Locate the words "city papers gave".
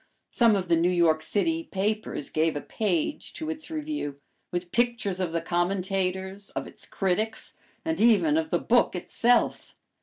1.21-2.55